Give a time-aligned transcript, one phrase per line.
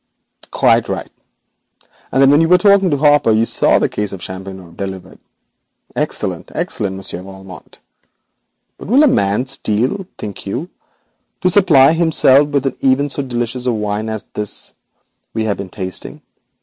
[0.49, 1.11] 'Quite right,
[2.11, 5.19] and then when you were talking to Hopper you saw that case of champagne delivered.
[5.95, 6.51] Excellent!
[6.55, 6.95] excellent!
[6.95, 7.77] Monsieur Valmont.
[8.79, 10.69] But will a man steal, think you, even
[11.41, 12.63] to supply himself with
[13.11, 14.73] so delicious a wine as this
[15.35, 16.23] we have been tasting?